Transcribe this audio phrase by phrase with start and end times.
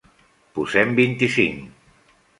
[0.59, 2.13] Posem vint-i-cinc.